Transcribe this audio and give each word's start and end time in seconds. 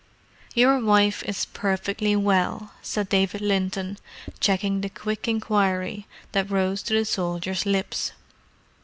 "Your 0.55 0.79
wife 0.83 1.21
is 1.25 1.45
perfectly 1.45 2.15
well," 2.15 2.71
said 2.81 3.07
David 3.09 3.39
Linton, 3.39 3.99
checking 4.39 4.81
the 4.81 4.89
quick 4.89 5.27
inquiry 5.27 6.07
that 6.31 6.49
rose 6.49 6.81
to 6.81 6.95
the 6.95 7.05
soldier's 7.05 7.67
lips. 7.67 8.11